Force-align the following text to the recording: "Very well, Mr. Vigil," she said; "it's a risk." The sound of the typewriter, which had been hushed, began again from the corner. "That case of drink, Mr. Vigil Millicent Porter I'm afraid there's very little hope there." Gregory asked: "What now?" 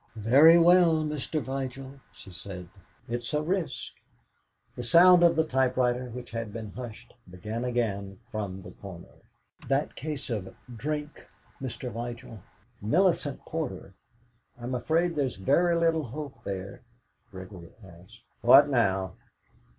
"Very 0.15 0.57
well, 0.57 1.03
Mr. 1.03 1.39
Vigil," 1.43 1.99
she 2.11 2.31
said; 2.31 2.69
"it's 3.07 3.35
a 3.35 3.41
risk." 3.43 3.91
The 4.75 4.81
sound 4.81 5.21
of 5.21 5.35
the 5.35 5.43
typewriter, 5.45 6.09
which 6.09 6.31
had 6.31 6.51
been 6.51 6.71
hushed, 6.71 7.13
began 7.29 7.63
again 7.63 8.17
from 8.31 8.63
the 8.63 8.71
corner. 8.71 9.19
"That 9.67 9.95
case 9.95 10.31
of 10.31 10.55
drink, 10.75 11.27
Mr. 11.61 11.93
Vigil 11.93 12.39
Millicent 12.81 13.45
Porter 13.45 13.93
I'm 14.59 14.73
afraid 14.73 15.13
there's 15.15 15.35
very 15.35 15.75
little 15.75 16.05
hope 16.05 16.43
there." 16.45 16.81
Gregory 17.29 17.73
asked: 17.83 18.21
"What 18.41 18.69
now?" 18.69 19.13